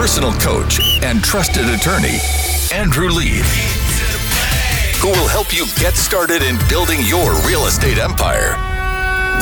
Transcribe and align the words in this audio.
personal 0.00 0.32
coach 0.40 0.80
and 1.02 1.22
trusted 1.22 1.68
attorney, 1.68 2.16
Andrew 2.72 3.10
Lieb, 3.10 3.44
who 4.96 5.08
will 5.08 5.28
help 5.28 5.54
you 5.54 5.66
get 5.78 5.92
started 5.92 6.40
in 6.42 6.56
building 6.70 7.00
your 7.04 7.34
real 7.46 7.66
estate 7.66 7.98
empire. 7.98 8.56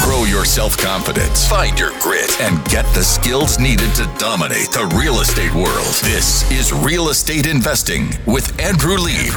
Grow 0.00 0.24
your 0.24 0.44
self 0.44 0.76
confidence, 0.76 1.46
find 1.46 1.78
your 1.78 1.92
grit, 2.00 2.40
and 2.40 2.58
get 2.70 2.84
the 2.92 3.04
skills 3.04 3.60
needed 3.60 3.94
to 3.94 4.12
dominate 4.18 4.72
the 4.72 4.92
real 4.98 5.20
estate 5.20 5.54
world. 5.54 5.94
This 6.02 6.50
is 6.50 6.72
Real 6.72 7.10
Estate 7.10 7.46
Investing 7.46 8.08
with 8.26 8.60
Andrew 8.60 8.96
Lieb. 8.96 9.30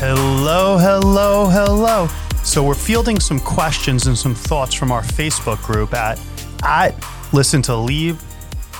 Hello, 0.00 0.78
hello, 0.78 1.48
hello. 1.50 2.08
So 2.42 2.64
we're 2.64 2.74
fielding 2.74 3.20
some 3.20 3.40
questions 3.40 4.06
and 4.06 4.16
some 4.16 4.34
thoughts 4.34 4.72
from 4.72 4.90
our 4.90 5.02
Facebook 5.02 5.62
group 5.62 5.92
at 5.92 6.18
at 6.62 6.94
Listen 7.34 7.60
to 7.60 7.76
Lieb 7.76 8.16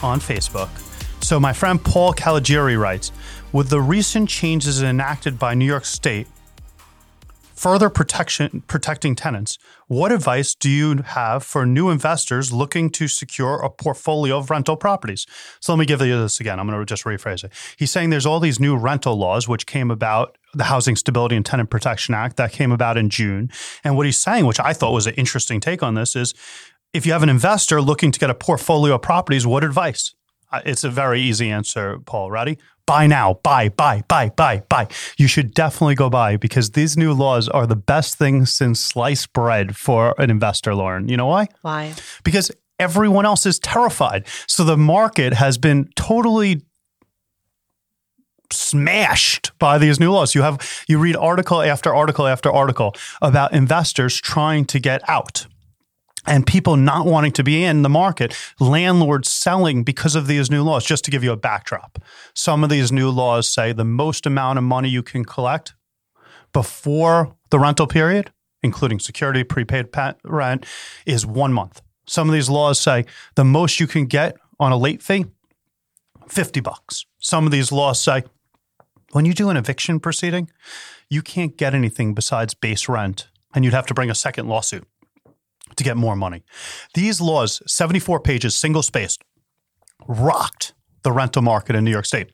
on 0.02 0.20
Facebook. 0.20 0.68
So 1.22 1.40
my 1.40 1.52
friend 1.52 1.82
Paul 1.82 2.12
Caligari 2.12 2.76
writes, 2.76 3.12
with 3.52 3.70
the 3.70 3.80
recent 3.80 4.28
changes 4.28 4.82
enacted 4.82 5.38
by 5.38 5.54
New 5.54 5.64
York 5.64 5.84
State 5.84 6.26
further 7.54 7.88
protection 7.88 8.62
protecting 8.66 9.14
tenants, 9.14 9.58
what 9.86 10.12
advice 10.12 10.54
do 10.54 10.68
you 10.68 10.96
have 10.98 11.42
for 11.42 11.64
new 11.64 11.88
investors 11.88 12.52
looking 12.52 12.90
to 12.90 13.08
secure 13.08 13.60
a 13.60 13.70
portfolio 13.70 14.36
of 14.36 14.50
rental 14.50 14.76
properties? 14.76 15.26
So 15.60 15.72
let 15.72 15.78
me 15.78 15.86
give 15.86 16.00
you 16.02 16.20
this 16.20 16.40
again. 16.40 16.60
I'm 16.60 16.66
going 16.66 16.78
to 16.78 16.84
just 16.84 17.04
rephrase 17.04 17.44
it. 17.44 17.52
He's 17.78 17.90
saying 17.90 18.10
there's 18.10 18.26
all 18.26 18.40
these 18.40 18.60
new 18.60 18.76
rental 18.76 19.16
laws 19.16 19.48
which 19.48 19.66
came 19.66 19.90
about 19.90 20.36
the 20.52 20.64
Housing 20.64 20.96
Stability 20.96 21.36
and 21.36 21.46
Tenant 21.46 21.70
Protection 21.70 22.14
Act 22.14 22.36
that 22.36 22.52
came 22.52 22.70
about 22.70 22.96
in 22.96 23.08
June. 23.08 23.50
And 23.82 23.96
what 23.96 24.04
he's 24.04 24.18
saying, 24.18 24.46
which 24.46 24.60
I 24.60 24.72
thought 24.72 24.92
was 24.92 25.06
an 25.06 25.14
interesting 25.14 25.60
take 25.60 25.82
on 25.82 25.94
this, 25.94 26.14
is 26.14 26.34
if 26.94 27.04
you 27.04 27.12
have 27.12 27.24
an 27.24 27.28
investor 27.28 27.82
looking 27.82 28.12
to 28.12 28.20
get 28.20 28.30
a 28.30 28.34
portfolio 28.34 28.94
of 28.94 29.02
properties, 29.02 29.46
what 29.46 29.64
advice? 29.64 30.14
Uh, 30.50 30.60
it's 30.64 30.84
a 30.84 30.88
very 30.88 31.20
easy 31.20 31.50
answer, 31.50 31.98
Paul. 32.06 32.30
Ready? 32.30 32.56
Buy 32.86 33.08
now. 33.08 33.40
Buy, 33.42 33.68
buy, 33.68 34.04
buy, 34.06 34.30
buy, 34.30 34.62
buy. 34.68 34.86
You 35.18 35.26
should 35.26 35.52
definitely 35.52 35.96
go 35.96 36.08
buy 36.08 36.36
because 36.36 36.70
these 36.70 36.96
new 36.96 37.12
laws 37.12 37.48
are 37.48 37.66
the 37.66 37.76
best 37.76 38.16
thing 38.16 38.46
since 38.46 38.78
sliced 38.78 39.32
bread 39.32 39.76
for 39.76 40.14
an 40.18 40.30
investor, 40.30 40.74
Lauren. 40.74 41.08
You 41.08 41.16
know 41.16 41.26
why? 41.26 41.48
Why? 41.62 41.94
Because 42.22 42.52
everyone 42.78 43.26
else 43.26 43.44
is 43.44 43.58
terrified. 43.58 44.26
So 44.46 44.62
the 44.62 44.76
market 44.76 45.32
has 45.32 45.58
been 45.58 45.88
totally 45.96 46.62
smashed 48.52 49.50
by 49.58 49.78
these 49.78 49.98
new 49.98 50.12
laws. 50.12 50.34
You 50.34 50.42
have 50.42 50.84
you 50.86 50.98
read 50.98 51.16
article 51.16 51.60
after 51.60 51.92
article 51.92 52.28
after 52.28 52.52
article 52.52 52.94
about 53.20 53.52
investors 53.52 54.20
trying 54.20 54.66
to 54.66 54.78
get 54.78 55.08
out 55.08 55.46
and 56.26 56.46
people 56.46 56.76
not 56.76 57.06
wanting 57.06 57.32
to 57.32 57.44
be 57.44 57.64
in 57.64 57.82
the 57.82 57.88
market, 57.88 58.36
landlords 58.58 59.28
selling 59.28 59.84
because 59.84 60.14
of 60.14 60.26
these 60.26 60.50
new 60.50 60.62
laws. 60.62 60.84
Just 60.84 61.04
to 61.04 61.10
give 61.10 61.24
you 61.24 61.32
a 61.32 61.36
backdrop, 61.36 61.98
some 62.34 62.64
of 62.64 62.70
these 62.70 62.90
new 62.90 63.10
laws 63.10 63.48
say 63.48 63.72
the 63.72 63.84
most 63.84 64.26
amount 64.26 64.58
of 64.58 64.64
money 64.64 64.88
you 64.88 65.02
can 65.02 65.24
collect 65.24 65.74
before 66.52 67.34
the 67.50 67.58
rental 67.58 67.86
period, 67.86 68.32
including 68.62 68.98
security, 68.98 69.44
prepaid 69.44 69.88
rent, 70.24 70.64
is 71.04 71.26
one 71.26 71.52
month. 71.52 71.82
Some 72.06 72.28
of 72.28 72.32
these 72.32 72.48
laws 72.48 72.80
say 72.80 73.04
the 73.34 73.44
most 73.44 73.80
you 73.80 73.86
can 73.86 74.06
get 74.06 74.36
on 74.60 74.72
a 74.72 74.76
late 74.76 75.02
fee, 75.02 75.26
50 76.28 76.60
bucks. 76.60 77.04
Some 77.18 77.46
of 77.46 77.52
these 77.52 77.72
laws 77.72 78.00
say 78.00 78.24
when 79.12 79.24
you 79.24 79.34
do 79.34 79.50
an 79.50 79.56
eviction 79.56 80.00
proceeding, 80.00 80.50
you 81.08 81.22
can't 81.22 81.56
get 81.56 81.74
anything 81.74 82.14
besides 82.14 82.54
base 82.54 82.88
rent, 82.88 83.28
and 83.54 83.64
you'd 83.64 83.74
have 83.74 83.86
to 83.86 83.94
bring 83.94 84.10
a 84.10 84.14
second 84.14 84.48
lawsuit 84.48 84.86
to 85.76 85.84
get 85.84 85.96
more 85.96 86.16
money. 86.16 86.42
These 86.94 87.20
laws, 87.20 87.62
74 87.66 88.20
pages, 88.20 88.56
single 88.56 88.82
spaced, 88.82 89.22
rocked 90.06 90.74
the 91.02 91.12
rental 91.12 91.42
market 91.42 91.76
in 91.76 91.84
New 91.84 91.90
York 91.90 92.06
State. 92.06 92.30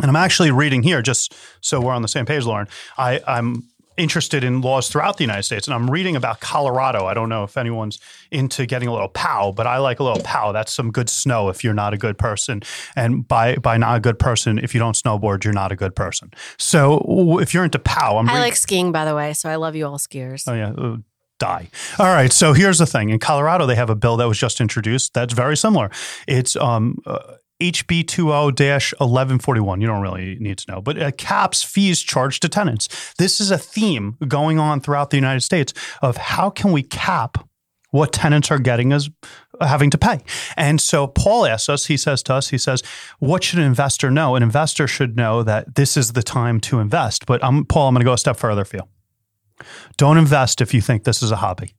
And 0.00 0.08
I'm 0.08 0.16
actually 0.16 0.50
reading 0.50 0.82
here, 0.82 1.02
just 1.02 1.34
so 1.60 1.80
we're 1.80 1.92
on 1.92 2.02
the 2.02 2.08
same 2.08 2.24
page, 2.24 2.44
Lauren. 2.44 2.68
I, 2.96 3.20
I'm 3.26 3.68
interested 3.98 4.44
in 4.44 4.60
laws 4.60 4.88
throughout 4.88 5.16
the 5.16 5.24
United 5.24 5.42
States, 5.42 5.66
and 5.66 5.74
I'm 5.74 5.90
reading 5.90 6.16
about 6.16 6.40
Colorado. 6.40 7.04
I 7.06 7.14
don't 7.14 7.28
know 7.28 7.42
if 7.42 7.56
anyone's 7.56 7.98
into 8.30 8.64
getting 8.64 8.88
a 8.88 8.92
little 8.92 9.08
pow, 9.08 9.52
but 9.52 9.66
I 9.66 9.78
like 9.78 9.98
a 9.98 10.04
little 10.04 10.22
pow. 10.22 10.52
That's 10.52 10.72
some 10.72 10.90
good 10.90 11.10
snow 11.10 11.48
if 11.48 11.62
you're 11.62 11.74
not 11.74 11.92
a 11.92 11.98
good 11.98 12.16
person, 12.16 12.62
and 12.96 13.26
by 13.26 13.56
by 13.56 13.76
not 13.76 13.96
a 13.96 14.00
good 14.00 14.18
person, 14.18 14.58
if 14.58 14.72
you 14.72 14.78
don't 14.78 14.94
snowboard, 14.94 15.44
you're 15.44 15.52
not 15.52 15.72
a 15.72 15.76
good 15.76 15.94
person. 15.94 16.30
So 16.58 17.38
if 17.40 17.52
you're 17.52 17.64
into 17.64 17.80
pow, 17.80 18.18
I'm 18.18 18.28
I 18.28 18.34
re- 18.34 18.40
like 18.40 18.56
skiing, 18.56 18.92
by 18.92 19.04
the 19.04 19.14
way. 19.14 19.34
So 19.34 19.50
I 19.50 19.56
love 19.56 19.74
you 19.74 19.86
all 19.86 19.98
skiers. 19.98 20.44
Oh 20.46 20.54
yeah, 20.54 20.70
uh, 20.70 20.96
die. 21.38 21.68
All 21.98 22.06
right. 22.06 22.32
So 22.32 22.52
here's 22.52 22.78
the 22.78 22.86
thing: 22.86 23.10
in 23.10 23.18
Colorado, 23.18 23.66
they 23.66 23.76
have 23.76 23.90
a 23.90 23.96
bill 23.96 24.16
that 24.18 24.28
was 24.28 24.38
just 24.38 24.60
introduced 24.60 25.14
that's 25.14 25.34
very 25.34 25.56
similar. 25.56 25.90
It's 26.26 26.56
um, 26.56 26.98
uh, 27.06 27.18
HB 27.60 28.06
20 28.06 28.30
1141. 28.30 29.80
You 29.80 29.86
don't 29.86 30.02
really 30.02 30.36
need 30.38 30.58
to 30.58 30.72
know, 30.72 30.80
but 30.80 30.96
it 30.96 31.18
caps 31.18 31.62
fees 31.62 32.00
charged 32.00 32.42
to 32.42 32.48
tenants. 32.48 33.14
This 33.18 33.40
is 33.40 33.50
a 33.50 33.58
theme 33.58 34.16
going 34.26 34.58
on 34.58 34.80
throughout 34.80 35.10
the 35.10 35.16
United 35.16 35.40
States 35.40 35.72
of 36.02 36.16
how 36.16 36.50
can 36.50 36.72
we 36.72 36.82
cap 36.82 37.48
what 37.90 38.12
tenants 38.12 38.50
are 38.50 38.58
getting 38.58 38.92
as 38.92 39.08
uh, 39.60 39.66
having 39.66 39.90
to 39.90 39.98
pay. 39.98 40.20
And 40.56 40.80
so 40.80 41.06
Paul 41.06 41.46
asks 41.46 41.68
us, 41.68 41.86
he 41.86 41.96
says 41.96 42.22
to 42.24 42.34
us, 42.34 42.48
he 42.48 42.58
says, 42.58 42.82
what 43.18 43.42
should 43.42 43.58
an 43.58 43.64
investor 43.64 44.10
know? 44.10 44.36
An 44.36 44.42
investor 44.42 44.86
should 44.86 45.16
know 45.16 45.42
that 45.42 45.74
this 45.74 45.96
is 45.96 46.12
the 46.12 46.22
time 46.22 46.60
to 46.60 46.80
invest. 46.80 47.26
But 47.26 47.42
I'm, 47.42 47.64
Paul, 47.64 47.88
I'm 47.88 47.94
going 47.94 48.00
to 48.00 48.04
go 48.04 48.12
a 48.12 48.18
step 48.18 48.36
further 48.36 48.64
for 48.64 48.76
you. 48.76 48.82
Don't 49.96 50.18
invest 50.18 50.60
if 50.60 50.72
you 50.74 50.80
think 50.80 51.04
this 51.04 51.22
is 51.22 51.30
a 51.30 51.36
hobby. 51.36 51.74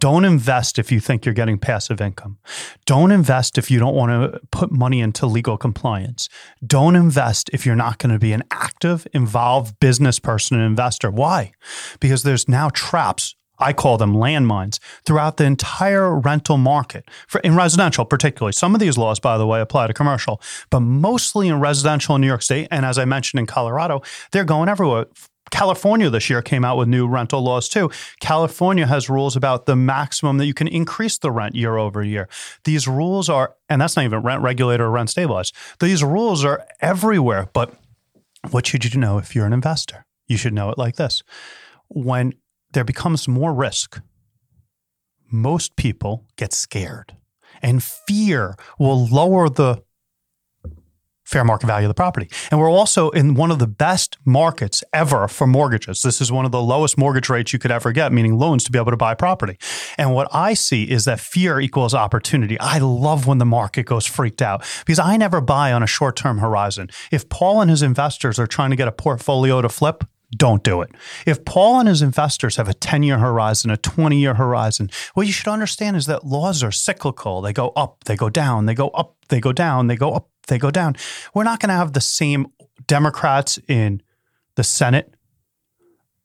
Don't 0.00 0.24
invest 0.24 0.78
if 0.78 0.90
you 0.90 1.00
think 1.00 1.24
you're 1.24 1.34
getting 1.34 1.58
passive 1.58 2.00
income. 2.00 2.38
Don't 2.84 3.10
invest 3.10 3.58
if 3.58 3.70
you 3.70 3.78
don't 3.78 3.94
want 3.94 4.10
to 4.10 4.40
put 4.50 4.72
money 4.72 5.00
into 5.00 5.26
legal 5.26 5.56
compliance. 5.56 6.28
Don't 6.66 6.96
invest 6.96 7.48
if 7.52 7.64
you're 7.64 7.76
not 7.76 7.98
going 7.98 8.12
to 8.12 8.18
be 8.18 8.32
an 8.32 8.42
active, 8.50 9.06
involved 9.12 9.78
business 9.80 10.18
person 10.18 10.56
and 10.58 10.66
investor. 10.66 11.10
Why? 11.10 11.52
Because 12.00 12.22
there's 12.22 12.48
now 12.48 12.70
traps. 12.70 13.36
I 13.64 13.72
call 13.72 13.96
them 13.96 14.14
landmines 14.14 14.78
throughout 15.06 15.38
the 15.38 15.44
entire 15.44 16.14
rental 16.14 16.58
market 16.58 17.10
for 17.26 17.40
in 17.40 17.56
residential, 17.56 18.04
particularly. 18.04 18.52
Some 18.52 18.74
of 18.74 18.80
these 18.80 18.98
laws, 18.98 19.18
by 19.18 19.38
the 19.38 19.46
way, 19.46 19.60
apply 19.60 19.86
to 19.86 19.94
commercial, 19.94 20.40
but 20.70 20.80
mostly 20.80 21.48
in 21.48 21.60
residential 21.60 22.14
in 22.14 22.20
New 22.20 22.26
York 22.26 22.42
State. 22.42 22.68
And 22.70 22.84
as 22.84 22.98
I 22.98 23.06
mentioned 23.06 23.40
in 23.40 23.46
Colorado, 23.46 24.02
they're 24.32 24.44
going 24.44 24.68
everywhere 24.68 25.06
California 25.50 26.10
this 26.10 26.28
year 26.28 26.42
came 26.42 26.64
out 26.64 26.76
with 26.76 26.88
new 26.88 27.06
rental 27.06 27.40
laws 27.42 27.68
too. 27.68 27.90
California 28.20 28.86
has 28.86 29.08
rules 29.08 29.36
about 29.36 29.66
the 29.66 29.76
maximum 29.76 30.38
that 30.38 30.46
you 30.46 30.54
can 30.54 30.68
increase 30.68 31.18
the 31.18 31.30
rent 31.30 31.54
year 31.54 31.76
over 31.76 32.02
year. 32.02 32.28
These 32.64 32.88
rules 32.88 33.28
are, 33.28 33.54
and 33.68 33.80
that's 33.80 33.96
not 33.96 34.04
even 34.04 34.20
rent 34.20 34.42
regulator 34.42 34.84
or 34.84 34.90
rent 34.90 35.10
stabilized. 35.10 35.54
These 35.80 36.02
rules 36.02 36.44
are 36.44 36.66
everywhere. 36.80 37.48
But 37.52 37.74
what 38.50 38.66
should 38.66 38.84
you 38.84 39.00
know 39.00 39.18
if 39.18 39.34
you're 39.34 39.46
an 39.46 39.52
investor? 39.52 40.04
You 40.28 40.36
should 40.36 40.54
know 40.54 40.70
it 40.70 40.78
like 40.78 40.96
this. 40.96 41.22
When 41.88 42.34
there 42.74 42.84
becomes 42.84 43.26
more 43.26 43.54
risk, 43.54 44.00
most 45.30 45.76
people 45.76 46.26
get 46.36 46.52
scared, 46.52 47.16
and 47.62 47.82
fear 47.82 48.56
will 48.78 49.06
lower 49.06 49.48
the 49.48 49.82
fair 51.24 51.44
market 51.44 51.66
value 51.66 51.86
of 51.86 51.90
the 51.90 51.94
property. 51.94 52.28
And 52.50 52.60
we're 52.60 52.70
also 52.70 53.10
in 53.10 53.34
one 53.34 53.50
of 53.50 53.58
the 53.58 53.66
best 53.66 54.18
markets 54.24 54.84
ever 54.92 55.26
for 55.26 55.46
mortgages. 55.46 56.02
This 56.02 56.20
is 56.20 56.30
one 56.30 56.44
of 56.44 56.52
the 56.52 56.62
lowest 56.62 56.98
mortgage 56.98 57.28
rates 57.28 57.52
you 57.52 57.58
could 57.58 57.70
ever 57.70 57.92
get, 57.92 58.12
meaning 58.12 58.38
loans 58.38 58.62
to 58.64 58.70
be 58.70 58.78
able 58.78 58.90
to 58.90 58.96
buy 58.96 59.14
property. 59.14 59.58
And 59.96 60.14
what 60.14 60.28
I 60.32 60.54
see 60.54 60.84
is 60.84 61.06
that 61.06 61.20
fear 61.20 61.60
equals 61.60 61.94
opportunity. 61.94 62.58
I 62.60 62.78
love 62.78 63.26
when 63.26 63.38
the 63.38 63.46
market 63.46 63.86
goes 63.86 64.06
freaked 64.06 64.42
out 64.42 64.64
because 64.84 64.98
I 64.98 65.16
never 65.16 65.40
buy 65.40 65.72
on 65.72 65.82
a 65.82 65.86
short 65.86 66.16
term 66.16 66.38
horizon. 66.38 66.90
If 67.10 67.28
Paul 67.28 67.62
and 67.62 67.70
his 67.70 67.82
investors 67.82 68.38
are 68.38 68.46
trying 68.46 68.70
to 68.70 68.76
get 68.76 68.88
a 68.88 68.92
portfolio 68.92 69.62
to 69.62 69.68
flip, 69.68 70.04
don't 70.36 70.62
do 70.62 70.82
it. 70.82 70.90
If 71.26 71.44
Paul 71.44 71.80
and 71.80 71.88
his 71.88 72.02
investors 72.02 72.56
have 72.56 72.68
a 72.68 72.74
10 72.74 73.02
year 73.02 73.18
horizon, 73.18 73.70
a 73.70 73.76
20 73.76 74.18
year 74.18 74.34
horizon, 74.34 74.90
what 75.14 75.26
you 75.26 75.32
should 75.32 75.48
understand 75.48 75.96
is 75.96 76.06
that 76.06 76.24
laws 76.24 76.62
are 76.62 76.72
cyclical. 76.72 77.40
They 77.40 77.52
go 77.52 77.68
up, 77.70 78.04
they 78.04 78.16
go 78.16 78.28
down, 78.28 78.66
they 78.66 78.74
go 78.74 78.88
up, 78.88 79.16
they 79.28 79.40
go 79.40 79.52
down, 79.52 79.86
they 79.86 79.96
go 79.96 80.12
up, 80.12 80.28
they 80.46 80.58
go 80.58 80.70
down. 80.70 80.96
We're 81.34 81.44
not 81.44 81.60
going 81.60 81.68
to 81.68 81.74
have 81.74 81.92
the 81.92 82.00
same 82.00 82.48
Democrats 82.86 83.58
in 83.68 84.02
the 84.56 84.64
Senate, 84.64 85.14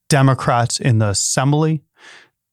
Democrats 0.08 0.80
in 0.80 1.00
the 1.00 1.10
Assembly, 1.10 1.84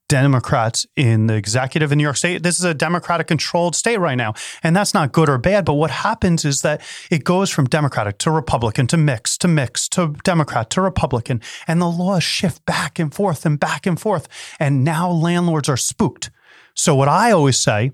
Democrats 0.09 0.87
in 0.97 1.27
the 1.27 1.35
executive 1.35 1.93
in 1.93 1.99
New 1.99 2.05
York 2.05 2.17
State. 2.17 2.43
This 2.43 2.59
is 2.59 2.65
a 2.65 2.75
Democratic 2.75 3.27
controlled 3.27 3.75
state 3.75 3.99
right 3.99 4.15
now. 4.15 4.35
And 4.63 4.75
that's 4.75 4.95
not 4.95 5.13
good 5.13 5.29
or 5.29 5.39
bad. 5.39 5.65
But 5.65 5.75
what 5.75 5.91
happens 5.91 6.45
is 6.45 6.63
that 6.63 6.83
it 7.11 7.25
goes 7.25 7.51
from 7.51 7.67
Democratic 7.67 8.19
to 8.19 8.31
Republican 8.31 8.87
to 8.89 8.97
mix 8.97 9.37
to 9.39 9.49
mix 9.49 9.89
to 9.91 10.15
Democrat 10.25 10.71
to 10.71 10.81
Republican. 10.81 11.41
And 11.67 11.81
the 11.81 11.91
laws 11.91 12.23
shift 12.23 12.65
back 12.67 12.99
and 12.99 13.13
forth 13.13 13.45
and 13.45 13.59
back 13.59 13.87
and 13.87 13.99
forth. 14.01 14.29
And 14.59 14.85
now 14.85 15.11
landlords 15.11 15.69
are 15.69 15.77
spooked. 15.77 16.31
So, 16.75 16.95
what 16.95 17.09
I 17.09 17.33
always 17.33 17.57
say, 17.57 17.93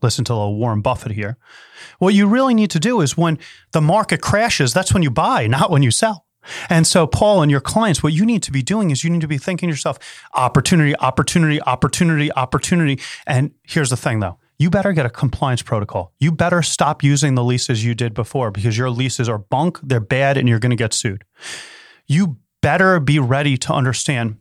listen 0.00 0.24
to 0.26 0.34
little 0.34 0.56
Warren 0.56 0.80
Buffett 0.80 1.12
here. 1.12 1.36
What 1.98 2.14
you 2.14 2.28
really 2.28 2.54
need 2.54 2.70
to 2.70 2.80
do 2.80 3.00
is 3.00 3.16
when 3.16 3.38
the 3.72 3.80
market 3.80 4.20
crashes, 4.22 4.72
that's 4.72 4.94
when 4.94 5.02
you 5.02 5.10
buy, 5.10 5.46
not 5.46 5.70
when 5.70 5.82
you 5.82 5.90
sell. 5.90 6.26
And 6.68 6.86
so, 6.86 7.06
Paul 7.06 7.42
and 7.42 7.50
your 7.50 7.60
clients, 7.60 8.02
what 8.02 8.12
you 8.12 8.24
need 8.24 8.42
to 8.44 8.52
be 8.52 8.62
doing 8.62 8.90
is 8.90 9.04
you 9.04 9.10
need 9.10 9.20
to 9.20 9.28
be 9.28 9.38
thinking 9.38 9.68
to 9.68 9.72
yourself, 9.72 9.98
opportunity, 10.34 10.96
opportunity, 10.96 11.60
opportunity, 11.62 12.32
opportunity. 12.32 13.00
And 13.26 13.52
here's 13.62 13.90
the 13.90 13.96
thing 13.96 14.20
though 14.20 14.38
you 14.58 14.68
better 14.68 14.92
get 14.92 15.06
a 15.06 15.10
compliance 15.10 15.62
protocol. 15.62 16.12
You 16.18 16.32
better 16.32 16.60
stop 16.60 17.02
using 17.02 17.34
the 17.34 17.42
leases 17.42 17.82
you 17.82 17.94
did 17.94 18.12
before 18.12 18.50
because 18.50 18.76
your 18.76 18.90
leases 18.90 19.26
are 19.26 19.38
bunk, 19.38 19.78
they're 19.82 20.00
bad, 20.00 20.36
and 20.36 20.46
you're 20.48 20.58
going 20.58 20.70
to 20.70 20.76
get 20.76 20.92
sued. 20.92 21.24
You 22.06 22.36
better 22.60 23.00
be 23.00 23.18
ready 23.18 23.56
to 23.56 23.72
understand 23.72 24.36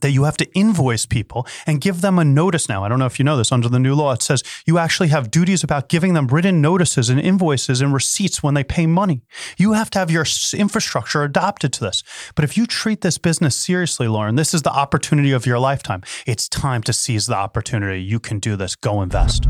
that 0.00 0.10
you 0.10 0.24
have 0.24 0.36
to 0.38 0.52
invoice 0.52 1.06
people 1.06 1.46
and 1.66 1.80
give 1.80 2.00
them 2.00 2.18
a 2.18 2.24
notice 2.24 2.68
now. 2.68 2.84
I 2.84 2.88
don't 2.88 2.98
know 2.98 3.06
if 3.06 3.18
you 3.18 3.24
know 3.24 3.36
this 3.36 3.52
under 3.52 3.68
the 3.68 3.78
new 3.78 3.94
law. 3.94 4.12
It 4.12 4.22
says 4.22 4.42
you 4.66 4.78
actually 4.78 5.08
have 5.08 5.30
duties 5.30 5.64
about 5.64 5.88
giving 5.88 6.14
them 6.14 6.28
written 6.28 6.60
notices 6.60 7.08
and 7.08 7.20
invoices 7.20 7.80
and 7.80 7.92
receipts 7.92 8.42
when 8.42 8.54
they 8.54 8.64
pay 8.64 8.86
money. 8.86 9.22
You 9.56 9.72
have 9.72 9.90
to 9.90 9.98
have 9.98 10.10
your 10.10 10.24
infrastructure 10.54 11.22
adopted 11.22 11.72
to 11.74 11.80
this. 11.80 12.02
But 12.34 12.44
if 12.44 12.56
you 12.56 12.66
treat 12.66 13.00
this 13.00 13.18
business 13.18 13.56
seriously, 13.56 14.08
Lauren, 14.08 14.36
this 14.36 14.54
is 14.54 14.62
the 14.62 14.72
opportunity 14.72 15.32
of 15.32 15.46
your 15.46 15.58
lifetime. 15.58 16.02
It's 16.26 16.48
time 16.48 16.82
to 16.84 16.92
seize 16.92 17.26
the 17.26 17.36
opportunity. 17.36 18.02
You 18.02 18.20
can 18.20 18.38
do 18.38 18.56
this. 18.56 18.74
Go 18.76 19.02
invest. 19.02 19.46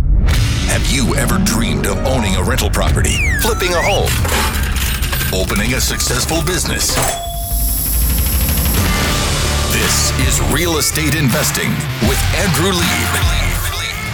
Have 0.68 0.86
you 0.90 1.14
ever 1.16 1.38
dreamed 1.44 1.86
of 1.86 1.98
owning 2.06 2.36
a 2.36 2.42
rental 2.42 2.70
property, 2.70 3.16
flipping 3.40 3.72
a 3.72 3.82
home, 3.82 4.10
opening 5.32 5.74
a 5.74 5.80
successful 5.80 6.42
business? 6.44 7.37
This 9.72 10.10
is 10.24 10.40
Real 10.50 10.78
Estate 10.78 11.14
Investing 11.14 11.68
with 12.08 12.16
Andrew 12.40 12.72
Lieb. 12.72 13.12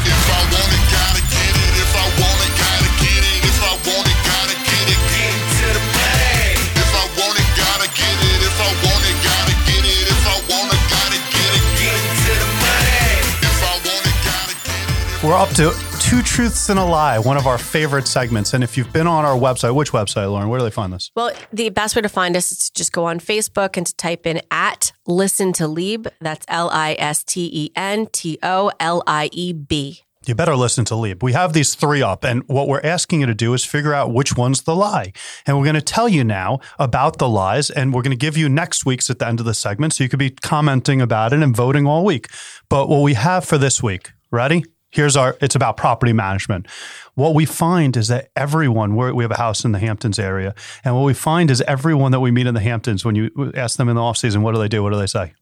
If 0.02 0.24
I 0.26 0.40
want 0.50 0.70
it, 0.74 0.84
gotta 0.90 1.22
get 1.30 1.54
it. 1.54 1.72
If 1.78 1.94
I 1.94 2.06
want 2.18 2.40
it, 2.42 2.52
gotta 2.58 2.90
get 2.98 3.22
it. 3.22 3.40
If 3.46 3.58
I 3.62 3.72
want 3.86 4.06
it, 4.10 4.18
gotta 4.26 4.56
get 4.58 4.86
it. 4.90 4.98
Get 5.14 5.34
to 5.62 5.66
the 5.78 5.84
bag. 5.94 6.58
If 6.74 6.90
I 6.90 7.04
want 7.14 7.38
it, 7.38 7.48
gotta 7.54 7.86
get 7.86 8.18
it. 8.34 8.40
If 8.42 8.58
I 8.58 8.70
want 8.82 9.04
it, 9.06 9.16
gotta 9.22 9.54
get 9.62 9.84
it. 9.86 10.04
If 10.10 10.24
I 10.26 10.36
want 10.50 10.74
it, 10.74 10.82
gotta 10.90 11.20
get 11.22 11.50
it. 11.54 11.64
Get 11.78 12.02
to 12.02 12.32
the 12.34 12.50
bag. 12.58 13.22
If 13.46 13.58
I 13.62 13.74
want 13.86 14.04
it, 14.10 14.16
gotta 14.26 14.54
get 14.58 14.84
it. 14.90 15.22
We're 15.22 15.38
up 15.38 15.54
to 15.62 15.70
Two 16.04 16.20
Truths 16.20 16.68
and 16.68 16.78
a 16.78 16.84
Lie, 16.84 17.18
one 17.18 17.38
of 17.38 17.46
our 17.46 17.56
favorite 17.56 18.06
segments. 18.06 18.52
And 18.52 18.62
if 18.62 18.76
you've 18.76 18.92
been 18.92 19.06
on 19.06 19.24
our 19.24 19.36
website, 19.36 19.74
which 19.74 19.92
website, 19.92 20.30
Lauren? 20.30 20.50
Where 20.50 20.58
do 20.58 20.64
they 20.64 20.70
find 20.70 20.92
this? 20.92 21.10
Well, 21.16 21.32
the 21.50 21.70
best 21.70 21.96
way 21.96 22.02
to 22.02 22.10
find 22.10 22.36
us 22.36 22.52
is 22.52 22.58
to 22.58 22.74
just 22.74 22.92
go 22.92 23.06
on 23.06 23.18
Facebook 23.18 23.78
and 23.78 23.86
to 23.86 23.96
type 23.96 24.26
in 24.26 24.42
at 24.50 24.92
listen 25.06 25.54
to 25.54 25.66
Lieb. 25.66 26.06
That's 26.20 26.44
L 26.46 26.68
I 26.70 26.94
S 26.98 27.24
T 27.24 27.48
E 27.50 27.70
N 27.74 28.06
T 28.12 28.38
O 28.42 28.70
L 28.78 29.02
I 29.06 29.30
E 29.32 29.54
B. 29.54 30.02
You 30.26 30.34
better 30.34 30.54
listen 30.54 30.84
to 30.86 30.94
Lieb. 30.94 31.22
We 31.22 31.32
have 31.32 31.54
these 31.54 31.74
three 31.74 32.02
up, 32.02 32.22
and 32.22 32.42
what 32.48 32.68
we're 32.68 32.82
asking 32.84 33.20
you 33.20 33.26
to 33.26 33.34
do 33.34 33.54
is 33.54 33.64
figure 33.64 33.94
out 33.94 34.12
which 34.12 34.36
one's 34.36 34.62
the 34.62 34.76
lie. 34.76 35.14
And 35.46 35.56
we're 35.56 35.64
going 35.64 35.74
to 35.74 35.80
tell 35.80 36.08
you 36.08 36.22
now 36.22 36.60
about 36.78 37.16
the 37.16 37.30
lies, 37.30 37.70
and 37.70 37.94
we're 37.94 38.02
going 38.02 38.10
to 38.10 38.16
give 38.16 38.36
you 38.36 38.50
next 38.50 38.84
week's 38.84 39.08
at 39.08 39.20
the 39.20 39.26
end 39.26 39.40
of 39.40 39.46
the 39.46 39.54
segment, 39.54 39.94
so 39.94 40.04
you 40.04 40.10
could 40.10 40.18
be 40.18 40.30
commenting 40.30 41.00
about 41.00 41.32
it 41.32 41.42
and 41.42 41.56
voting 41.56 41.86
all 41.86 42.04
week. 42.04 42.28
But 42.68 42.90
what 42.90 43.00
we 43.00 43.14
have 43.14 43.46
for 43.46 43.56
this 43.56 43.82
week, 43.82 44.12
ready? 44.30 44.64
Here's 44.94 45.16
our, 45.16 45.36
it's 45.40 45.54
about 45.54 45.76
property 45.76 46.12
management. 46.12 46.66
What 47.14 47.34
we 47.34 47.44
find 47.44 47.96
is 47.96 48.08
that 48.08 48.30
everyone, 48.36 48.94
we 48.94 49.24
have 49.24 49.30
a 49.30 49.36
house 49.36 49.64
in 49.64 49.72
the 49.72 49.78
Hamptons 49.78 50.18
area, 50.18 50.54
and 50.84 50.94
what 50.94 51.02
we 51.02 51.14
find 51.14 51.50
is 51.50 51.60
everyone 51.62 52.12
that 52.12 52.20
we 52.20 52.30
meet 52.30 52.46
in 52.46 52.54
the 52.54 52.60
Hamptons, 52.60 53.04
when 53.04 53.14
you 53.14 53.52
ask 53.56 53.76
them 53.76 53.88
in 53.88 53.96
the 53.96 54.02
off 54.02 54.16
season, 54.16 54.42
what 54.42 54.54
do 54.54 54.60
they 54.60 54.68
do? 54.68 54.82
What 54.82 54.92
do 54.92 54.98
they 54.98 55.06
say? 55.06 55.34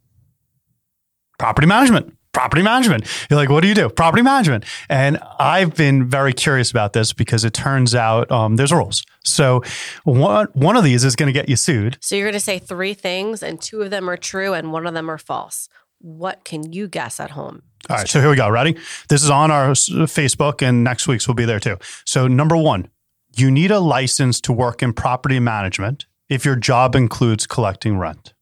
Property 1.38 1.66
management 1.66 2.16
property 2.32 2.62
management. 2.62 3.06
You're 3.28 3.38
like, 3.38 3.50
what 3.50 3.60
do 3.60 3.68
you 3.68 3.74
do? 3.74 3.88
Property 3.88 4.22
management. 4.22 4.64
And 4.88 5.18
I've 5.38 5.74
been 5.74 6.08
very 6.08 6.32
curious 6.32 6.70
about 6.70 6.94
this 6.94 7.12
because 7.12 7.44
it 7.44 7.52
turns 7.52 7.94
out 7.94 8.30
um, 8.30 8.56
there's 8.56 8.72
rules. 8.72 9.04
So 9.22 9.62
one 10.04 10.48
one 10.54 10.76
of 10.76 10.84
these 10.84 11.04
is 11.04 11.14
going 11.14 11.26
to 11.26 11.32
get 11.32 11.48
you 11.48 11.56
sued. 11.56 11.98
So 12.00 12.16
you're 12.16 12.26
going 12.26 12.32
to 12.32 12.40
say 12.40 12.58
three 12.58 12.94
things, 12.94 13.42
and 13.42 13.60
two 13.60 13.82
of 13.82 13.90
them 13.90 14.08
are 14.08 14.16
true, 14.16 14.54
and 14.54 14.72
one 14.72 14.86
of 14.86 14.94
them 14.94 15.10
are 15.10 15.18
false. 15.18 15.68
What 15.98 16.44
can 16.44 16.72
you 16.72 16.88
guess 16.88 17.20
at 17.20 17.30
home? 17.30 17.62
All 17.90 17.96
right, 17.96 18.08
so 18.08 18.20
here 18.20 18.30
we 18.30 18.36
go. 18.36 18.48
Ready? 18.48 18.76
This 19.08 19.22
is 19.22 19.30
on 19.30 19.50
our 19.50 19.70
Facebook, 19.70 20.62
and 20.62 20.84
next 20.84 21.08
week's 21.08 21.26
will 21.26 21.34
be 21.34 21.44
there 21.44 21.60
too. 21.60 21.78
So 22.04 22.28
number 22.28 22.56
one, 22.56 22.88
you 23.34 23.50
need 23.50 23.70
a 23.70 23.80
license 23.80 24.40
to 24.42 24.52
work 24.52 24.82
in 24.82 24.92
property 24.92 25.40
management 25.40 26.06
if 26.28 26.44
your 26.44 26.56
job 26.56 26.94
includes 26.94 27.46
collecting 27.46 27.98
rent. 27.98 28.34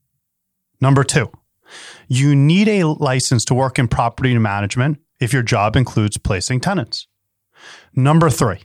Number 0.80 1.04
two, 1.04 1.30
you 2.08 2.34
need 2.34 2.68
a 2.68 2.84
license 2.84 3.44
to 3.46 3.54
work 3.54 3.78
in 3.78 3.88
property 3.88 4.36
management 4.36 4.98
if 5.20 5.32
your 5.32 5.42
job 5.42 5.76
includes 5.76 6.18
placing 6.18 6.60
tenants. 6.60 7.06
Number 7.94 8.30
three, 8.30 8.60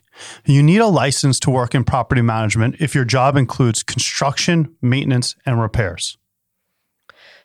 you 0.45 0.63
need 0.63 0.79
a 0.79 0.87
license 0.87 1.39
to 1.41 1.49
work 1.49 1.75
in 1.75 1.83
property 1.83 2.21
management 2.21 2.77
if 2.79 2.95
your 2.95 3.05
job 3.05 3.35
includes 3.35 3.83
construction, 3.83 4.75
maintenance, 4.81 5.35
and 5.45 5.61
repairs. 5.61 6.17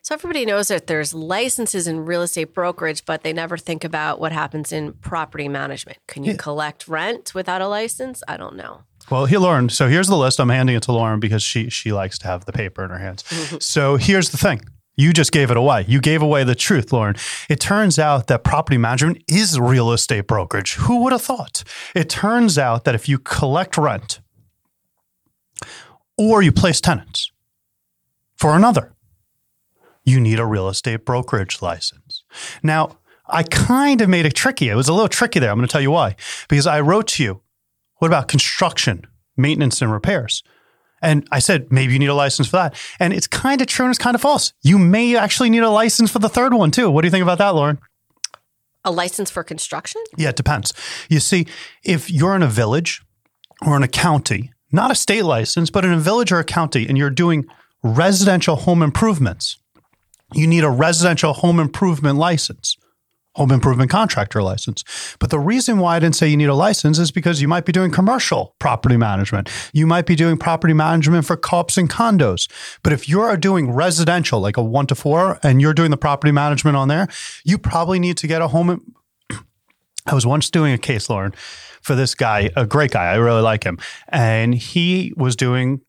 So 0.03 0.15
everybody 0.15 0.47
knows 0.47 0.69
that 0.69 0.87
there's 0.87 1.13
licenses 1.13 1.87
in 1.87 2.07
real 2.07 2.23
estate 2.23 2.55
brokerage, 2.55 3.05
but 3.05 3.23
they 3.23 3.33
never 3.33 3.59
think 3.59 3.85
about 3.85 4.19
what 4.19 4.33
happens 4.33 4.73
in 4.73 4.95
property 4.95 5.47
management. 5.47 5.99
Can 6.09 6.25
you 6.25 6.33
Yeah. 6.33 6.39
collect 6.39 6.89
rent 6.89 7.35
without 7.35 7.61
a 7.61 7.69
license? 7.69 8.23
I 8.27 8.37
don't 8.39 8.57
know. 8.57 8.83
Well, 9.11 9.27
here, 9.27 9.39
Lauren. 9.39 9.69
So 9.69 9.89
here's 9.89 10.09
the 10.09 10.17
list. 10.17 10.41
I'm 10.41 10.49
handing 10.49 10.75
it 10.77 10.83
to 10.85 10.93
Lauren 10.93 11.21
because 11.21 11.43
she 11.43 11.69
she 11.69 11.93
likes 11.93 12.19
to 12.21 12.27
have 12.29 12.45
the 12.47 12.53
paper 12.53 12.83
in 12.85 12.91
her 12.91 12.99
hands. 12.99 13.25
so 13.65 13.97
here's 13.97 14.31
the 14.31 14.39
thing. 14.39 14.63
You 14.97 15.13
just 15.13 15.33
gave 15.33 15.51
it 15.51 15.57
away. 15.57 15.85
You 15.89 16.01
gave 16.01 16.21
away 16.23 16.45
the 16.45 16.55
truth, 16.55 16.93
Lauren. 16.93 17.17
It 17.49 17.61
turns 17.61 17.99
out 17.99 18.27
that 18.27 18.43
property 18.45 18.77
management 18.79 19.23
is 19.29 19.59
real 19.59 19.93
estate 19.93 20.27
brokerage. 20.27 20.75
Who 20.75 21.03
would 21.03 21.13
have 21.13 21.23
thought? 21.23 21.63
It 21.95 22.09
turns 22.11 22.59
out 22.59 22.85
that 22.85 22.95
if 22.95 23.09
you 23.09 23.19
collect 23.19 23.77
rent 23.79 24.21
or 26.19 26.43
you 26.43 26.53
place 26.53 26.81
tenants 26.81 27.31
for 28.37 28.55
another, 28.55 28.93
you 30.11 30.21
need 30.21 30.39
a 30.39 30.47
real 30.47 30.69
estate 30.69 31.05
brokerage 31.05 31.63
license. 31.63 32.25
Now, 32.63 32.99
I 33.27 33.45
kind 33.45 34.01
of 34.01 34.09
made 34.09 34.27
it 34.27 34.35
tricky. 34.35 34.69
It 34.69 34.75
was 34.75 34.89
a 34.89 34.93
little 34.93 35.09
tricky 35.09 35.39
there. 35.39 35.51
I'm 35.51 35.57
going 35.57 35.69
to 35.69 35.73
tell 35.73 35.81
you 35.81 35.91
why. 35.91 36.17
Because 36.49 36.67
I 36.67 36.81
wrote 36.81 37.07
to 37.09 37.23
you, 37.23 37.43
what 37.99 38.09
about 38.09 38.29
construction, 38.29 39.07
maintenance, 39.37 39.81
and 39.81 39.93
repairs? 39.93 40.43
And 41.03 41.27
I 41.31 41.39
said, 41.39 41.71
maybe 41.71 41.93
you 41.93 41.99
need 41.99 42.09
a 42.09 42.15
license 42.15 42.49
for 42.49 42.57
that. 42.57 42.75
And 42.99 43.13
it's 43.13 43.27
kind 43.27 43.61
of 43.61 43.67
true 43.67 43.87
and 43.87 43.91
it's 43.91 43.99
kind 43.99 44.15
of 44.15 44.21
false. 44.21 44.53
You 44.63 44.79
may 44.79 45.17
actually 45.17 45.49
need 45.49 45.63
a 45.63 45.71
license 45.71 46.11
for 46.11 46.19
the 46.19 46.29
third 46.29 46.53
one 46.53 46.71
too. 46.71 46.91
What 46.91 47.03
do 47.03 47.07
you 47.07 47.11
think 47.11 47.23
about 47.23 47.39
that, 47.39 47.55
Lauren? 47.55 47.79
A 48.85 48.91
license 48.91 49.31
for 49.31 49.43
construction? 49.43 50.03
Yeah, 50.17 50.31
it 50.31 50.37
depends. 50.37 50.73
You 51.09 51.21
see, 51.21 51.47
if 51.85 52.11
you're 52.11 52.35
in 52.35 52.43
a 52.43 52.49
village 52.49 53.03
or 53.67 53.77
in 53.77 53.83
a 53.83 53.89
county, 53.89 54.53
not 54.73 54.91
a 54.91 54.95
state 54.95 55.25
license, 55.25 55.71
but 55.71 55.85
in 55.85 55.93
a 55.93 55.99
village 55.99 56.33
or 56.33 56.39
a 56.39 56.45
county, 56.45 56.87
and 56.89 56.97
you're 56.97 57.11
doing 57.11 57.47
residential 57.83 58.57
home 58.57 58.83
improvements, 58.83 59.59
you 60.35 60.47
need 60.47 60.65
a 60.65 60.71
residential 60.71 61.33
home 61.33 61.59
improvement 61.59 62.19
license, 62.19 62.77
home 63.35 63.51
improvement 63.51 63.91
contractor 63.91 64.43
license. 64.43 64.85
But 65.19 65.31
the 65.31 65.39
reason 65.39 65.79
why 65.79 65.97
I 65.97 65.99
didn't 66.01 66.17
say 66.17 66.29
you 66.29 66.37
need 66.37 66.49
a 66.49 66.55
license 66.55 66.99
is 66.99 67.11
because 67.11 67.41
you 67.41 67.49
might 67.49 67.65
be 67.65 67.73
doing 67.73 67.91
commercial 67.91 68.55
property 68.59 68.97
management. 68.97 69.49
You 69.73 69.87
might 69.87 70.07
be 70.07 70.17
doing 70.17 70.37
property 70.37 70.75
management 70.75 71.27
for 71.27 71.37
co-ops 71.37 71.79
and 71.79 71.89
condos. 71.89 72.51
But 72.83 72.93
if 72.93 73.09
you're 73.09 73.37
doing 73.37 73.73
residential, 73.73 74.41
like 74.41 74.57
a 74.57 74.63
one 74.63 74.87
to 74.89 74.95
four, 74.95 75.39
and 75.43 75.61
you're 75.61 75.75
doing 75.75 75.91
the 75.91 75.97
property 75.97 76.33
management 76.33 76.77
on 76.77 76.89
there, 76.89 77.09
you 77.45 77.59
probably 77.59 77.99
need 77.99 78.17
to 78.19 78.27
get 78.27 78.43
a 78.43 78.49
home. 78.49 78.95
I 80.07 80.15
was 80.15 80.27
once 80.27 80.51
doing 80.51 80.73
a 80.73 80.79
case, 80.79 81.09
Lauren, 81.09 81.33
for 81.83 81.95
this 81.95 82.15
guy, 82.15 82.51
a 82.57 82.67
great 82.67 82.91
guy. 82.91 83.13
I 83.13 83.17
really 83.17 83.43
like 83.43 83.65
him. 83.65 83.79
And 84.09 84.55
he 84.55 85.13
was 85.17 85.37
doing 85.37 85.81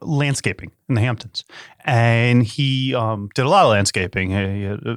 landscaping 0.00 0.72
in 0.88 0.94
the 0.94 1.00
Hamptons, 1.00 1.44
and 1.84 2.42
he 2.42 2.94
um, 2.94 3.28
did 3.34 3.44
a 3.44 3.48
lot 3.48 3.64
of 3.64 3.70
landscaping. 3.70 4.30
He, 4.30 4.66
uh, 4.66 4.94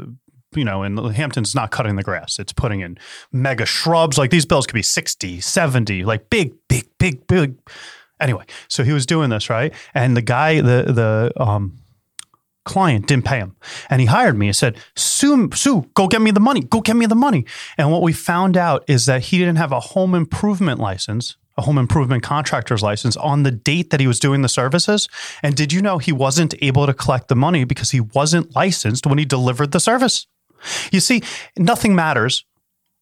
you 0.56 0.64
know, 0.64 0.84
and 0.84 0.98
the 0.98 1.10
Hamptons 1.10 1.54
not 1.54 1.72
cutting 1.72 1.96
the 1.96 2.04
grass; 2.04 2.40
it's 2.40 2.54
putting 2.54 2.82
in 2.82 2.98
mega 3.32 3.66
shrubs. 3.66 4.18
Like 4.18 4.32
these 4.32 4.46
bills 4.46 4.66
could 4.66 4.76
be 4.76 4.82
60, 4.82 5.42
70, 5.42 6.04
like 6.04 6.30
big, 6.30 6.54
big, 6.68 6.88
big, 6.98 7.28
big. 7.28 7.58
Anyway, 8.20 8.46
so 8.68 8.84
he 8.84 8.94
was 8.94 9.06
doing 9.06 9.30
this 9.30 9.50
right, 9.50 9.74
and 9.94 10.18
the 10.18 10.22
guy, 10.22 10.62
the 10.62 10.92
the 10.92 11.42
um, 11.42 11.80
client 12.66 13.08
didn't 13.08 13.26
pay 13.26 13.38
him, 13.38 13.56
and 13.90 14.02
he 14.02 14.08
hired 14.08 14.38
me. 14.38 14.48
He 14.48 14.54
said, 14.54 14.78
"Sue, 14.96 15.50
Sue, 15.54 15.90
go 15.94 16.08
get 16.08 16.22
me 16.22 16.32
the 16.32 16.40
money. 16.40 16.62
Go 16.62 16.82
get 16.82 16.96
me 16.96 17.06
the 17.06 17.16
money." 17.16 17.46
And 17.78 17.92
what 17.92 18.02
we 18.02 18.14
found 18.14 18.58
out 18.58 18.84
is 18.88 19.06
that 19.06 19.24
he 19.24 19.38
didn't 19.38 19.58
have 19.58 19.72
a 19.72 19.80
home 19.80 20.16
improvement 20.16 20.80
license 20.80 21.38
a 21.58 21.64
home 21.64 21.78
improvement 21.78 22.24
contractor's 22.24 22.84
license 22.84 23.18
on 23.18 23.44
the 23.44 23.52
date 23.52 23.90
that 23.90 24.00
he 24.00 24.08
was 24.08 24.20
doing 24.20 24.42
the 24.42 24.50
services. 24.50 25.10
And 25.42 25.56
did 25.56 25.74
you 25.74 25.82
know 25.82 25.98
he 25.98 26.12
wasn't 26.12 26.54
able 26.62 26.86
to 26.86 26.94
collect 26.94 27.28
the 27.28 27.36
money 27.36 27.64
because 27.64 27.92
he 27.92 28.02
wasn't 28.02 28.56
licensed 28.56 29.08
when 29.08 29.18
he 29.18 29.26
delivered 29.26 29.72
the 29.72 29.80
service? 29.80 30.28
You 30.92 31.00
see, 31.00 31.22
nothing 31.58 31.96
matters 31.96 32.46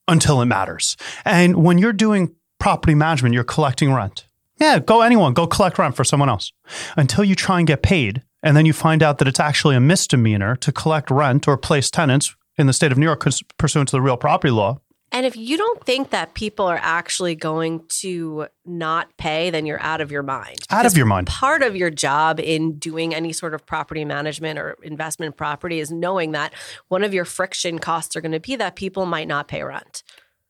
until 0.08 0.42
it 0.42 0.46
matters. 0.46 0.98
And 1.24 1.64
when 1.64 1.78
you're 1.78 1.94
doing 1.94 2.36
property 2.60 2.96
management, 2.96 3.34
you're 3.34 3.44
collecting 3.44 3.94
rent. 3.94 4.28
Yeah, 4.58 4.80
go 4.80 5.02
anyone, 5.02 5.34
go 5.34 5.48
collect 5.48 5.78
rent 5.78 5.96
for 5.96 6.06
someone 6.06 6.30
else 6.30 6.54
until 6.96 7.24
you 7.24 7.36
try 7.36 7.60
and 7.60 7.68
get 7.68 7.84
paid. 7.84 8.24
And 8.42 8.56
then 8.56 8.66
you 8.66 8.74
find 8.74 9.04
out 9.04 9.18
that 9.18 9.28
it's 9.28 9.40
actually 9.40 9.76
a 9.76 9.80
misdemeanor 9.80 10.56
to 10.58 10.72
collect 10.72 11.10
rent 11.12 11.48
or 11.48 11.58
place 11.58 11.90
tenants 11.90 12.36
in 12.58 12.68
the 12.68 12.74
state 12.74 12.92
of 12.92 12.98
New 12.98 13.06
York 13.06 13.26
pursuant 13.58 13.90
to 13.90 13.92
the 13.94 14.02
real 14.02 14.18
property 14.18 14.52
law. 14.52 14.80
And 15.12 15.26
if 15.26 15.38
you 15.38 15.56
don't 15.56 15.82
think 15.86 16.10
that 16.10 16.34
people 16.34 16.66
are 16.66 16.80
actually 16.82 17.36
going 17.36 17.86
to 18.00 18.48
not 18.66 19.16
pay, 19.18 19.50
then 19.50 19.66
you're 19.66 19.82
out 19.82 20.02
of 20.02 20.12
your 20.12 20.24
mind. 20.24 20.58
Out 20.70 20.86
of 20.86 20.98
your 20.98 21.06
mind. 21.06 21.28
Part 21.28 21.62
of 21.64 21.76
your 21.76 21.90
job 21.90 22.40
in 22.40 22.78
doing 22.78 23.16
any 23.16 23.32
sort 23.32 23.54
of 23.54 23.66
property 23.66 24.04
management 24.04 24.60
or 24.60 24.76
investment 24.84 25.38
property 25.38 25.80
is 25.80 25.90
knowing 25.90 26.32
that 26.32 26.54
one 26.90 27.04
of 27.04 27.14
your 27.14 27.24
friction 27.24 27.80
costs 27.80 28.16
are 28.16 28.22
going 28.22 28.34
to 28.34 28.42
be 28.42 28.58
that 28.58 28.76
people 28.76 29.06
might 29.06 29.28
not 29.28 29.48
pay 29.48 29.64
rent. 29.64 30.04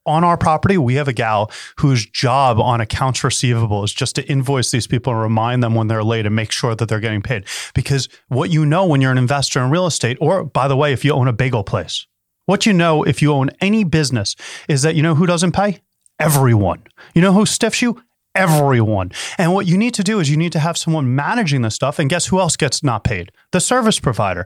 on 0.05 0.23
our 0.23 0.37
property, 0.37 0.77
we 0.77 0.95
have 0.95 1.07
a 1.07 1.13
gal 1.13 1.51
whose 1.77 2.05
job 2.05 2.59
on 2.59 2.79
accounts 2.79 3.23
receivable 3.23 3.83
is 3.83 3.93
just 3.93 4.15
to 4.15 4.23
invoice 4.29 4.71
these 4.71 4.87
people 4.87 5.11
and 5.11 5.21
remind 5.21 5.63
them 5.63 5.73
when 5.73 5.87
they're 5.87 6.03
late 6.03 6.25
and 6.25 6.35
make 6.35 6.51
sure 6.51 6.75
that 6.75 6.87
they're 6.87 6.99
getting 6.99 7.21
paid. 7.21 7.43
Because 7.73 8.07
what 8.27 8.51
you 8.51 8.65
know 8.65 8.85
when 8.85 9.01
you're 9.01 9.11
an 9.11 9.17
investor 9.17 9.63
in 9.63 9.71
real 9.71 9.87
estate, 9.87 10.17
or 10.21 10.43
by 10.43 10.67
the 10.67 10.77
way, 10.77 10.93
if 10.93 11.03
you 11.03 11.11
own 11.11 11.27
a 11.27 11.33
bagel 11.33 11.63
place, 11.63 12.05
what 12.45 12.65
you 12.65 12.73
know 12.73 13.03
if 13.03 13.21
you 13.21 13.31
own 13.31 13.49
any 13.61 13.83
business 13.83 14.35
is 14.67 14.81
that 14.83 14.95
you 14.95 15.01
know 15.01 15.15
who 15.15 15.25
doesn't 15.25 15.53
pay? 15.53 15.79
Everyone. 16.19 16.83
You 17.13 17.21
know 17.21 17.33
who 17.33 17.45
stiffs 17.45 17.81
you? 17.81 18.01
everyone. 18.35 19.11
And 19.37 19.53
what 19.53 19.65
you 19.65 19.77
need 19.77 19.93
to 19.95 20.03
do 20.03 20.19
is 20.19 20.29
you 20.29 20.37
need 20.37 20.51
to 20.51 20.59
have 20.59 20.77
someone 20.77 21.15
managing 21.15 21.61
this 21.61 21.73
stuff. 21.73 21.97
And 21.97 22.09
guess 22.09 22.27
who 22.27 22.39
else 22.39 22.57
gets 22.57 22.83
not 22.83 23.03
paid? 23.03 23.31
The 23.51 23.59
service 23.59 23.99
provider. 23.99 24.45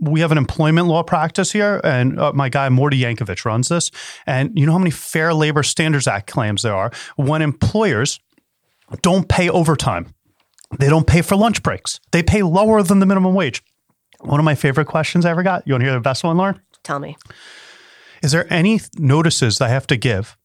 We 0.00 0.20
have 0.20 0.30
an 0.30 0.38
employment 0.38 0.86
law 0.86 1.02
practice 1.02 1.50
here, 1.50 1.80
and 1.82 2.20
uh, 2.20 2.32
my 2.32 2.48
guy 2.48 2.68
Morty 2.68 3.00
Yankovich 3.00 3.44
runs 3.44 3.68
this. 3.68 3.90
And 4.26 4.56
you 4.58 4.66
know 4.66 4.72
how 4.72 4.78
many 4.78 4.90
Fair 4.90 5.34
Labor 5.34 5.62
Standards 5.62 6.06
Act 6.06 6.30
claims 6.30 6.62
there 6.62 6.74
are 6.74 6.92
when 7.16 7.42
employers 7.42 8.20
don't 9.00 9.28
pay 9.28 9.48
overtime. 9.48 10.14
They 10.78 10.88
don't 10.88 11.06
pay 11.06 11.22
for 11.22 11.36
lunch 11.36 11.62
breaks. 11.62 12.00
They 12.12 12.22
pay 12.22 12.42
lower 12.42 12.82
than 12.82 12.98
the 12.98 13.06
minimum 13.06 13.34
wage. 13.34 13.62
One 14.20 14.38
of 14.38 14.44
my 14.44 14.54
favorite 14.54 14.86
questions 14.86 15.26
I 15.26 15.30
ever 15.30 15.42
got. 15.42 15.66
You 15.66 15.74
want 15.74 15.82
to 15.82 15.86
hear 15.86 15.94
the 15.94 16.00
best 16.00 16.22
one, 16.22 16.36
Lauren? 16.36 16.60
Tell 16.82 16.98
me. 16.98 17.16
Is 18.22 18.32
there 18.32 18.50
any 18.52 18.80
notices 18.98 19.60
I 19.60 19.68
have 19.68 19.86
to 19.88 19.96
give 19.96 20.36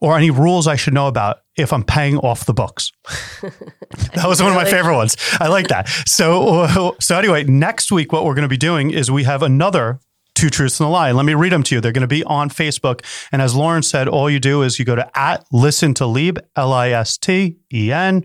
or 0.00 0.16
any 0.16 0.30
rules 0.30 0.66
I 0.66 0.76
should 0.76 0.94
know 0.94 1.08
about 1.08 1.40
if 1.56 1.72
I'm 1.72 1.82
paying 1.82 2.18
off 2.18 2.46
the 2.46 2.54
books. 2.54 2.92
that 3.42 4.24
was 4.26 4.40
one 4.40 4.50
of 4.50 4.56
my 4.56 4.64
favorite 4.64 4.96
ones. 4.96 5.16
I 5.40 5.48
like 5.48 5.68
that. 5.68 5.88
So, 6.06 6.94
so 7.00 7.18
anyway, 7.18 7.44
next 7.44 7.90
week, 7.90 8.12
what 8.12 8.24
we're 8.24 8.34
going 8.34 8.42
to 8.42 8.48
be 8.48 8.56
doing 8.56 8.90
is 8.90 9.10
we 9.10 9.24
have 9.24 9.42
another 9.42 10.00
two 10.34 10.50
truths 10.50 10.78
and 10.78 10.86
a 10.86 10.90
lie. 10.90 11.10
Let 11.10 11.24
me 11.24 11.34
read 11.34 11.50
them 11.50 11.64
to 11.64 11.74
you. 11.74 11.80
They're 11.80 11.92
going 11.92 12.02
to 12.02 12.06
be 12.06 12.22
on 12.24 12.48
Facebook. 12.48 13.04
And 13.32 13.42
as 13.42 13.56
Lauren 13.56 13.82
said, 13.82 14.06
all 14.06 14.30
you 14.30 14.38
do 14.38 14.62
is 14.62 14.78
you 14.78 14.84
go 14.84 14.94
to 14.94 15.18
at 15.18 15.44
listen 15.50 15.94
to 15.94 16.06
Lieb, 16.06 16.38
L 16.54 16.72
I 16.72 16.90
S 16.90 17.18
T 17.18 17.58
E 17.72 17.92
N 17.92 18.24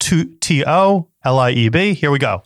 T 0.00 0.64
O 0.66 1.08
L 1.24 1.38
I 1.38 1.50
E 1.50 1.68
B. 1.68 1.92
Here 1.92 2.10
we 2.10 2.18
go. 2.18 2.42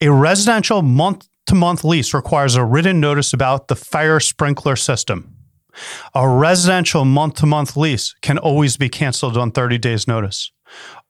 A 0.00 0.08
residential 0.08 0.82
month 0.82 1.27
to 1.48 1.54
month 1.54 1.84
lease 1.84 2.14
requires 2.14 2.54
a 2.56 2.64
written 2.64 3.00
notice 3.00 3.32
about 3.32 3.68
the 3.68 3.76
fire 3.76 4.20
sprinkler 4.20 4.76
system. 4.76 5.34
A 6.14 6.28
residential 6.28 7.04
month 7.04 7.34
to 7.36 7.46
month 7.46 7.76
lease 7.76 8.14
can 8.22 8.38
always 8.38 8.76
be 8.76 8.88
canceled 8.88 9.36
on 9.36 9.50
30 9.50 9.78
days' 9.78 10.06
notice. 10.06 10.50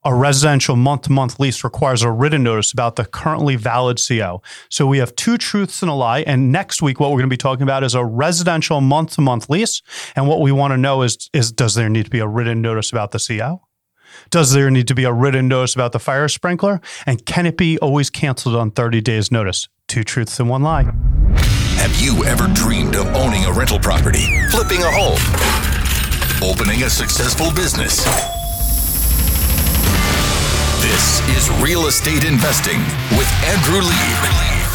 A 0.05 0.15
residential 0.15 0.77
month 0.77 1.03
to 1.03 1.13
month 1.13 1.41
lease 1.41 1.65
requires 1.65 2.03
a 2.03 2.11
written 2.11 2.43
notice 2.43 2.73
about 2.73 2.97
the 2.97 3.05
currently 3.05 3.57
valid 3.57 4.01
CO. 4.07 4.41
So 4.71 4.87
we 4.87 4.99
have 4.99 5.15
two 5.17 5.39
truths 5.39 5.83
and 5.83 5.91
a 5.91 5.95
lie. 5.95 6.21
And 6.21 6.53
next 6.53 6.81
week, 6.81 7.01
what 7.01 7.11
we're 7.11 7.19
going 7.19 7.31
to 7.31 7.35
be 7.35 7.37
talking 7.37 7.65
about 7.65 7.83
is 7.83 7.95
a 7.95 8.05
residential 8.05 8.81
month 8.81 9.15
to 9.15 9.21
month 9.21 9.51
lease. 9.51 9.83
And 10.15 10.29
what 10.29 10.41
we 10.41 10.53
want 10.53 10.73
to 10.73 10.79
know 10.79 11.03
is, 11.03 11.29
is 11.33 11.51
does 11.51 11.75
there 11.75 11.89
need 11.89 12.05
to 12.05 12.11
be 12.11 12.21
a 12.21 12.29
written 12.29 12.63
notice 12.63 12.93
about 12.93 13.11
the 13.11 13.19
CO? 13.19 13.63
Does 14.31 14.53
there 14.53 14.71
need 14.71 14.89
to 14.89 14.95
be 14.95 15.05
a 15.05 15.13
written 15.13 15.49
notice 15.49 15.75
about 15.75 15.93
the 15.93 15.99
fire 15.99 16.29
sprinkler? 16.29 16.81
And 17.05 17.27
can 17.27 17.47
it 17.47 17.57
be 17.57 17.79
always 17.79 18.09
canceled 18.09 18.55
on 18.55 18.71
30 18.71 19.01
days' 19.01 19.33
notice? 19.33 19.69
Two 19.89 20.05
truths 20.05 20.39
and 20.39 20.51
one 20.51 20.63
lie. 20.63 20.83
Have 21.79 21.99
you 21.99 22.23
ever 22.27 22.47
dreamed 22.53 22.95
of 22.95 23.07
owning 23.17 23.47
a 23.47 23.53
rental 23.53 23.79
property, 23.79 24.27
flipping 24.51 24.83
a 24.83 24.91
home, 24.91 25.17
opening 26.47 26.83
a 26.83 26.91
successful 26.91 27.51
business? 27.55 28.05
This 30.83 31.27
is 31.35 31.51
Real 31.63 31.87
Estate 31.87 32.25
Investing 32.25 32.81
with 33.17 33.33
Andrew 33.45 33.81
Lieb. 33.81 34.68